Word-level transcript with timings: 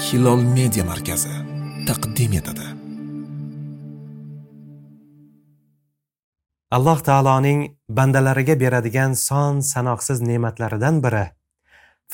hilol 0.00 0.40
media 0.56 0.84
markazi 0.84 1.32
taqdim 1.88 2.32
etadi. 2.40 2.66
Alloh 6.76 6.98
taoloning 7.08 7.60
bandalariga 7.98 8.54
beradigan 8.62 9.12
son 9.28 9.60
sanoqsiz 9.72 10.18
ne'matlaridan 10.30 11.02
biri 11.04 11.24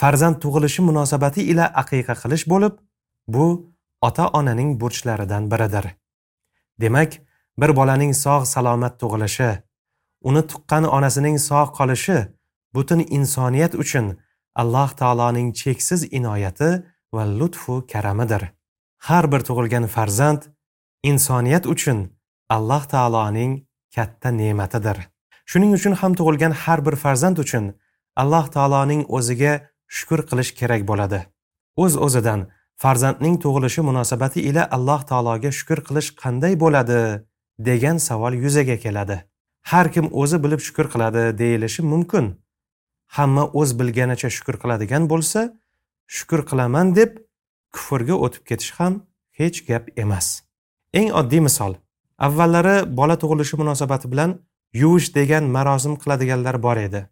farzand 0.00 0.36
tug'ilishi 0.42 0.82
munosabati 0.88 1.40
ila 1.52 1.64
aqiqa 1.82 2.14
qilish 2.22 2.44
bo'lib 2.52 2.74
bu 3.34 3.46
ota 4.08 4.26
onaning 4.38 4.70
burchlaridan 4.80 5.44
biridir. 5.52 5.86
Demak 6.82 7.12
bir 7.60 7.70
bolaning 7.78 8.12
sog' 8.24 8.46
salomat 8.54 8.94
tug'ilishi 9.02 9.50
uni 10.28 10.42
tuqqan 10.50 10.84
onasining 10.96 11.38
sog' 11.48 11.70
qolishi 11.78 12.18
butun 12.74 13.00
insoniyat 13.18 13.72
uchun 13.82 14.06
alloh 14.62 14.90
taoloning 15.00 15.48
cheksiz 15.60 16.00
inoyati 16.18 16.70
va 17.14 17.24
lutfu 17.38 17.86
karamidir. 17.92 18.42
Har 19.06 19.32
bir 19.32 19.40
tug'ilgan 19.48 19.86
farzand 19.86 20.42
insoniyat 21.02 21.66
uchun 21.66 21.98
alloh 22.48 22.84
taoloning 22.84 23.52
katta 23.94 24.30
ne'matidir. 24.30 24.98
Shuning 25.50 25.72
uchun 25.78 25.92
ham 26.00 26.12
tug'ilgan 26.18 26.52
har 26.62 26.80
bir 26.86 26.96
farzand 27.04 27.36
uchun 27.44 27.74
alloh 28.16 28.46
taoloning 28.56 29.02
o'ziga 29.08 29.52
shukur 29.96 30.20
qilish 30.28 30.52
kerak 30.58 30.82
bo'ladi. 30.90 31.20
O'z 31.76 31.96
uz 31.96 32.02
o'zidan 32.06 32.40
farzandning 32.82 33.36
tug'ilishi 33.44 33.80
munosabati 33.88 34.40
ila 34.48 34.62
alloh 34.76 35.00
taologa 35.10 35.50
shukur 35.58 35.80
qilish 35.88 36.10
qanday 36.22 36.54
bo'ladi 36.62 37.00
degan 37.68 37.96
savol 38.08 38.34
yuzaga 38.44 38.76
keladi. 38.84 39.16
Har 39.70 39.86
kim 39.94 40.06
o'zi 40.22 40.38
bilib 40.44 40.60
shukur 40.66 40.86
qiladi 40.92 41.22
deyilishi 41.38 41.82
mumkin. 41.82 42.24
Hamma 43.16 43.44
o'z 43.60 43.70
bilganicha 43.78 44.30
shukur 44.36 44.56
qiladigan 44.62 45.08
bo'lsa 45.12 45.40
shukur 46.06 46.44
qilaman 46.50 46.94
deb 46.98 47.18
kufrga 47.74 48.14
o'tib 48.26 48.44
ketish 48.48 48.72
ham 48.78 49.02
hech 49.38 49.66
gap 49.68 49.88
emas. 49.96 50.42
Eng 50.94 51.10
oddiy 51.20 51.42
misol. 51.48 51.74
Avvallari 52.18 52.76
bola 52.98 53.16
tug'ilishi 53.22 53.56
munosabati 53.62 54.10
bilan 54.12 54.38
yuvish 54.82 55.10
degan 55.14 55.44
marosim 55.56 55.96
qiladiganlar 56.02 56.62
bor 56.62 56.76
edi. 56.76 57.06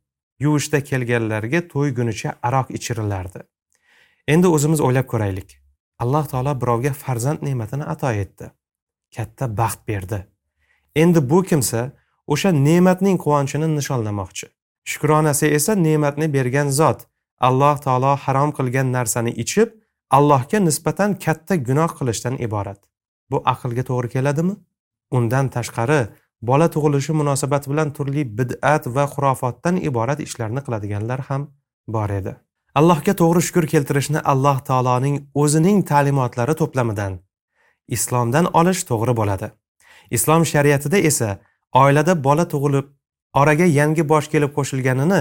Yuvishda 0.44 0.80
kelganlarga 0.90 1.60
to'ygunicha 1.72 2.38
aroq 2.42 2.70
ichirilardi 2.78 3.44
endi 4.28 4.48
o'zimiz 4.48 4.80
o'ylab 4.80 5.06
ko'raylik. 5.12 5.58
Alloh 6.02 6.26
taolo 6.32 6.54
birovga 6.60 6.92
farzand 6.92 7.44
ne'matini 7.46 7.84
ato 7.94 8.10
etdi. 8.10 8.50
Katta 9.16 9.48
baxt 9.56 9.86
berdi. 9.88 10.24
Endi 10.96 11.20
bu 11.30 11.42
kimsa 11.42 11.90
o'sha 12.26 12.50
ne'matning 12.52 13.18
quvonchini 13.24 13.68
nishonlamoqchi. 13.76 14.46
Shukronasi 14.90 15.46
esa 15.58 15.74
ne'matni 15.74 16.32
bergan 16.36 16.70
zot. 16.70 17.06
Alloh 17.48 17.76
taolo 17.86 18.12
harom 18.24 18.50
qilgan 18.58 18.88
narsani 18.96 19.32
ichib 19.44 19.68
allohga 20.18 20.58
nisbatan 20.68 21.10
katta 21.24 21.54
gunoh 21.68 21.90
qilishdan 21.98 22.34
iborat. 22.46 22.80
Bu 23.30 23.36
aqlga 23.52 23.82
to'g'ri 23.90 24.08
keladimi? 24.14 24.54
Undan 25.16 25.46
tashqari 25.56 26.00
bola 26.48 26.66
tug'ilishi 26.74 27.12
munosabati 27.20 27.70
bilan 27.72 27.88
turli 27.96 28.22
bid'at 28.38 28.82
va 28.96 29.04
xurofotdan 29.14 29.76
iborat 29.88 30.18
ishlarni 30.26 30.60
qiladiganlar 30.66 31.20
ham 31.28 31.42
bor 31.94 32.10
edi. 32.20 32.32
Allohga 32.80 33.12
to'g'ri 33.20 33.40
shukur 33.46 33.64
keltirishni 33.72 34.20
alloh 34.32 34.58
taoloning 34.68 35.16
o'zining 35.42 35.78
ta'limotlari 35.90 36.54
to'plamidan 36.60 37.12
islomdan 37.96 38.46
olish 38.60 38.82
to'g'ri 38.90 39.14
bo'ladi. 39.20 39.48
Islom 40.16 40.42
shariatida 40.52 40.98
esa 41.10 41.28
oilada 41.82 42.14
bola 42.26 42.44
tug'ilib 42.52 42.86
oraga 43.40 43.66
yangi 43.78 44.04
bosh 44.12 44.28
kelib 44.32 44.50
qo'shilganini 44.56 45.20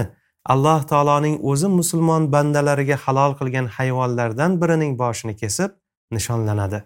alloh 0.52 0.82
taoloning 0.90 1.36
o'zi 1.50 1.68
musulmon 1.78 2.32
bandalariga 2.32 2.96
halol 3.04 3.32
qilgan 3.38 3.66
hayvonlardan 3.76 4.60
birining 4.60 4.92
boshini 5.02 5.34
kesib 5.42 5.70
nishonlanadi. 6.16 6.82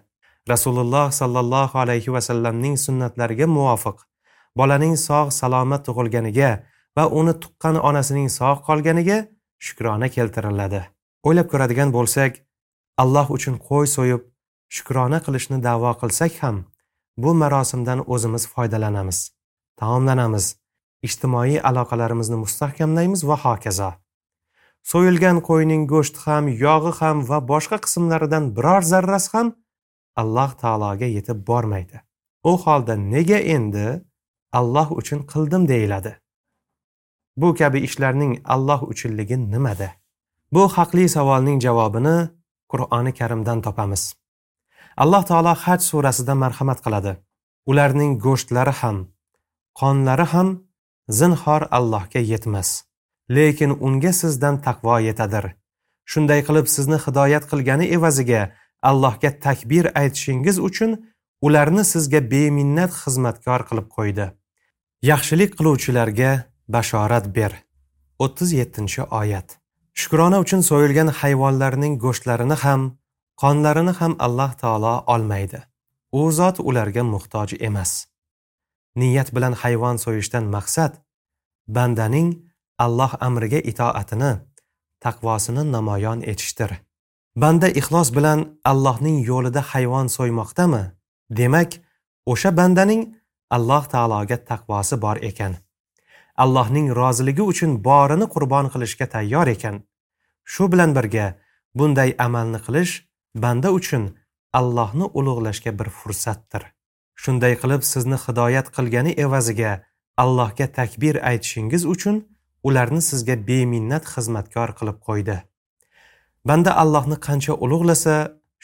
Rasululloh 0.51 1.11
sollallohu 1.11 1.79
alayhi 1.83 2.13
vasallamning 2.15 2.75
sunnatlariga 2.85 3.47
muvofiq. 3.57 3.97
Bolaning 4.57 4.95
sog' 5.07 5.31
salomat 5.41 5.81
tug'ilganiga 5.87 6.51
va 6.97 7.03
uni 7.19 7.33
tuqqan 7.43 7.75
onasining 7.89 8.29
sog' 8.39 8.63
qolganiga 8.67 9.17
shukrona 9.65 10.07
keltiriladi. 10.15 10.81
O'ylab 11.27 11.47
ko'radigan 11.51 11.89
bo'lsak 11.97 12.31
alloh 13.03 13.27
uchun 13.37 13.55
qo'y 13.67 13.85
so'yib 13.95 14.21
shukrona 14.75 15.19
qilishni 15.25 15.57
da'vo 15.67 15.91
qilsak 16.01 16.33
ham 16.43 16.57
bu 17.23 17.31
marosimdan 17.41 17.99
o'zimiz 18.13 18.43
foydalanamiz 18.53 19.19
taomlanamiz. 19.79 20.45
Ijtimoiy 21.07 21.59
aloqalarimizni 21.69 22.37
mustahkamlaymiz 22.43 23.21
va 23.29 23.37
hokazo. 23.43 23.91
So'yilgan 24.91 25.37
qo'yning 25.49 25.83
go'shti 25.91 26.19
ham 26.25 26.45
yog'i 26.65 26.91
ham 26.99 27.17
va 27.29 27.39
boshqa 27.51 27.77
qismlaridan 27.85 28.51
biror 28.55 28.83
zarrasi 28.91 29.29
ham 29.33 29.47
alloh 30.21 30.51
taologa 30.61 31.07
yetib 31.17 31.39
bormaydi. 31.49 31.97
U 32.49 32.51
holda 32.63 32.95
nega 33.13 33.39
endi 33.55 33.87
alloh 34.59 34.91
uchun 34.99 35.19
qildim 35.31 35.67
deyiladi. 35.71 36.11
Bu 37.41 37.49
kabi 37.59 37.79
ishlarning 37.87 38.33
alloh 38.55 38.81
uchunligi 38.91 39.37
nimada? 39.53 39.89
Bu 40.53 40.63
haqli 40.75 41.05
savolning 41.15 41.59
javobini 41.65 42.17
qur'oni 42.71 43.11
karimdan 43.19 43.61
topamiz. 43.65 44.03
Alloh 45.03 45.23
taolo 45.29 45.53
haj 45.63 45.81
surasida 45.89 46.33
marhamat 46.43 46.79
qiladi. 46.85 47.13
Ularning 47.69 48.11
go'shtlari 48.25 48.73
ham 48.81 48.97
qonlari 49.79 50.25
ham 50.33 50.47
zinhor 51.09 51.67
allohga 51.71 52.21
yetmas 52.31 52.69
lekin 53.29 53.71
unga 53.79 54.13
sizdan 54.13 54.61
taqvo 54.65 54.99
yetadir. 54.99 55.45
Shunday 56.11 56.41
qilib 56.47 56.67
sizni 56.75 56.97
hidoyat 57.05 57.45
qilgani 57.51 57.85
evaziga 57.97 58.41
allohga 58.89 59.31
takbir 59.45 59.85
aytishingiz 60.01 60.57
uchun 60.69 60.91
ularni 61.45 61.83
sizga 61.93 62.19
beminnat 62.31 62.91
xizmatkor 63.01 63.61
qilib 63.69 63.87
qo'ydi. 63.97 64.25
Yaxshilik 65.11 65.51
qiluvchilarga 65.57 66.31
bashorat 66.75 67.25
ber. 67.35 67.51
37 68.19 69.05
oyat. 69.21 69.57
Shukrona 69.99 70.37
uchun 70.43 70.61
so'yilgan 70.69 71.09
hayvonlarning 71.19 71.93
go'shtlarini 72.03 72.57
ham 72.63 72.81
qonlarini 73.41 73.93
ham 73.99 74.13
alloh 74.25 74.51
taolo 74.61 74.95
olmaydi. 75.13 75.59
U 76.19 76.31
zot 76.31 76.57
ularga 76.69 77.03
muhtoj 77.13 77.49
emas. 77.67 77.91
Niyat 78.99 79.29
bilan 79.35 79.53
hayvon 79.61 79.97
so'yishdan 80.03 80.45
maqsad 80.55 80.93
bandaning 81.75 82.29
alloh 82.85 83.11
amriga 83.27 83.59
itoatini 83.71 84.31
taqvosini 85.03 85.63
namoyon 85.71 86.21
etishdir. 86.31 86.71
Banda 87.35 87.67
ixlos 87.79 88.09
bilan 88.17 88.39
allohning 88.71 89.17
yo'lida 89.29 89.61
hayvon 89.71 90.07
so'ymoqdami? 90.17 90.83
Demak 91.37 91.71
o'sha 92.31 92.51
bandaning 92.59 93.01
alloh 93.55 93.83
taologa 93.93 94.37
taqvosi 94.51 95.01
bor 95.01 95.17
ekan. 95.29 95.53
Allohning 96.43 96.87
roziligi 96.99 97.43
uchun 97.51 97.71
borini 97.87 98.27
qurbon 98.33 98.65
qilishga 98.73 99.05
tayyor 99.13 99.47
ekan. 99.55 99.75
Shu 100.51 100.71
bilan 100.71 100.95
birga 100.97 101.27
bunday 101.77 102.09
amalni 102.25 102.59
qilish 102.65 102.93
banda 103.43 103.69
uchun 103.79 104.03
allohni 104.59 105.05
ulug'lashga 105.19 105.71
bir 105.79 105.89
fursatdir. 105.99 106.63
Shunday 107.21 107.53
qilib 107.61 107.83
sizni 107.91 108.17
hidoyat 108.25 108.67
qilgani 108.75 109.11
evaziga 109.25 109.73
allohga 110.23 110.67
takbir 110.79 111.15
aytishingiz 111.31 111.83
uchun 111.93 112.17
ularni 112.67 113.01
sizga 113.09 113.35
beminnat 113.49 114.05
xizmatkor 114.13 114.69
qilib 114.79 114.97
qo'ydi. 115.07 115.37
Banda 116.47 116.71
allohni 116.83 117.17
qancha 117.27 117.53
ulug'lasa 117.63 118.15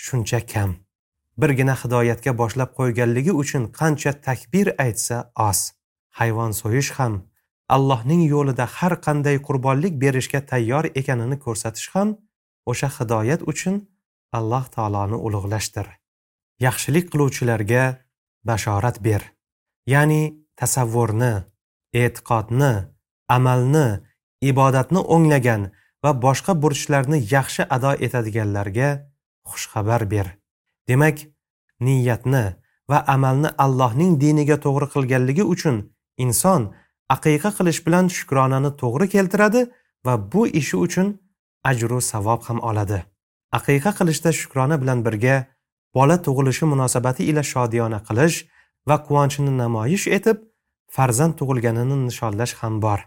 shuncha 0.05 0.39
kam. 0.53 0.71
Birgina 1.41 1.75
hidoyatga 1.81 2.31
boshlab 2.41 2.71
qo'yganligi 2.79 3.33
uchun 3.41 3.63
qancha 3.79 4.11
takbir 4.27 4.67
aytsa 4.85 5.17
oz. 5.49 5.59
Hayvon 6.19 6.51
so'yish 6.61 6.91
ham 6.97 7.13
allohning 7.75 8.21
yo'lida 8.33 8.65
har 8.77 8.93
qanday 9.05 9.37
qurbonlik 9.47 9.93
berishga 10.03 10.41
tayyor 10.51 10.85
ekanini 10.99 11.37
ko'rsatish 11.45 11.89
ham 11.95 12.09
o'sha 12.71 12.89
hidoyat 12.97 13.41
uchun 13.51 13.75
alloh 14.37 14.65
taoloni 14.75 15.17
ulug'lashdir. 15.27 15.87
Yaxshilik 16.65 17.05
qiluvchilarga 17.11 17.83
bashorat 18.49 18.97
ber. 19.07 19.21
Ya'ni 19.93 20.23
tasavvurni 20.59 21.33
e'tiqodni 22.01 22.73
amalni 23.35 23.87
ibodatni 24.51 25.01
o'nglagan 25.15 25.61
va 26.03 26.11
boshqa 26.25 26.53
burchlarni 26.61 27.19
yaxshi 27.35 27.63
ado 27.75 27.91
etadiganlarga 28.05 28.89
xushxabar 29.49 30.01
ber. 30.13 30.27
Demak 30.89 31.17
niyatni 31.85 32.45
va 32.89 32.99
amalni 33.15 33.49
allohning 33.63 34.11
diniga 34.23 34.57
to'g'ri 34.65 34.87
qilganligi 34.93 35.43
uchun 35.53 35.77
inson 36.23 36.61
aqiqa 37.15 37.49
qilish 37.57 37.81
bilan 37.85 38.05
shukronani 38.17 38.71
to'g'ri 38.81 39.07
keltiradi 39.15 39.61
va 40.05 40.13
bu 40.31 40.41
ishi 40.61 40.77
uchun 40.85 41.07
ajru 41.69 41.99
savob 42.11 42.41
ham 42.47 42.59
oladi. 42.69 42.99
Aqiqa 43.57 43.91
qilishda 43.97 44.29
shukrona 44.39 44.75
bilan 44.81 44.99
birga 45.05 45.35
bola 45.95 46.17
tug'ilishi 46.25 46.65
munosabati 46.71 47.27
ila 47.31 47.43
shodiyona 47.51 47.99
qilish 48.07 48.37
va 48.89 48.97
quvonchini 49.07 49.51
namoyish 49.61 50.07
etib 50.17 50.37
farzand 50.95 51.37
tug'ilganini 51.39 51.97
nishonlash 52.07 52.53
ham 52.61 52.81
bor. 52.85 52.99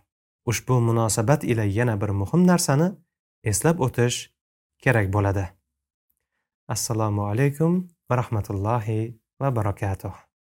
Ushbu 0.51 0.81
munosabat 0.89 1.45
ila 1.45 1.65
yana 1.79 1.95
bir 2.01 2.11
muhim 2.21 2.47
narsani 2.51 2.89
eslab 3.51 3.81
o'tish 3.87 4.17
kerak 4.83 5.13
bo'ladi. 5.17 5.45
Assalomu 6.75 7.29
alaykum 7.33 7.73
va 8.09 8.15
rahmatullohi 8.23 9.01
va 9.41 9.57
barakatuh. 9.59 10.28